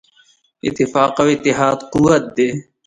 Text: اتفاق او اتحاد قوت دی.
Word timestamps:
اتفاق 0.67 1.13
او 1.21 1.27
اتحاد 1.33 1.79
قوت 1.93 2.23
دی. 2.35 2.49